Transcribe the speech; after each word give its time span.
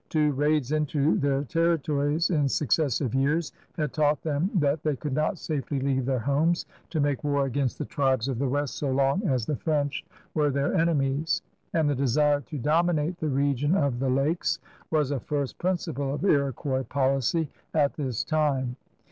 Two 0.09 0.31
raids 0.31 0.71
into 0.71 1.15
their 1.19 1.43
terri 1.43 1.79
tories 1.79 2.31
in 2.31 2.49
successive 2.49 3.13
years 3.13 3.51
had 3.77 3.93
taught 3.93 4.19
them 4.23 4.49
that 4.55 4.81
they 4.81 4.95
could 4.95 5.13
not 5.13 5.37
safely 5.37 5.79
leave 5.79 6.05
their 6.07 6.17
homes 6.17 6.65
to 6.89 6.99
make, 6.99 7.23
war 7.23 7.45
against 7.45 7.77
the 7.77 7.85
tribes 7.85 8.27
of 8.27 8.39
the 8.39 8.47
west 8.49 8.77
so 8.77 8.89
long 8.91 9.21
as 9.27 9.45
the 9.45 9.57
French 9.57 10.03
were 10.33 10.49
their 10.49 10.73
enemies. 10.73 11.43
And 11.75 11.87
the 11.87 11.93
desire 11.93 12.41
to 12.41 12.57
dominate 12.57 13.19
the 13.19 13.29
region 13.29 13.75
of 13.75 13.99
the 13.99 14.09
lakes 14.09 14.57
was 14.89 15.11
a 15.11 15.19
first 15.19 15.59
principle 15.59 16.15
of 16.15 16.25
Iroquois 16.25 16.81
policy 16.85 17.51
at 17.75 17.93
this 17.93 18.23
time. 18.23 18.77